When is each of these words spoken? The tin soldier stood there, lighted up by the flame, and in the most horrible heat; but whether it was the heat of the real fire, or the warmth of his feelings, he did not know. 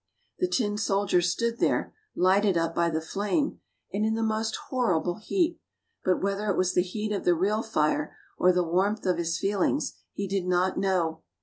The 0.39 0.47
tin 0.47 0.79
soldier 0.79 1.21
stood 1.21 1.59
there, 1.59 1.93
lighted 2.15 2.57
up 2.57 2.73
by 2.73 2.89
the 2.89 3.01
flame, 3.01 3.59
and 3.93 4.03
in 4.03 4.15
the 4.15 4.23
most 4.23 4.55
horrible 4.71 5.17
heat; 5.19 5.59
but 6.03 6.23
whether 6.23 6.49
it 6.49 6.57
was 6.57 6.73
the 6.73 6.81
heat 6.81 7.11
of 7.11 7.23
the 7.23 7.35
real 7.35 7.61
fire, 7.61 8.17
or 8.35 8.51
the 8.51 8.63
warmth 8.63 9.05
of 9.05 9.19
his 9.19 9.37
feelings, 9.37 9.93
he 10.11 10.27
did 10.27 10.47
not 10.47 10.75
know. 10.75 11.21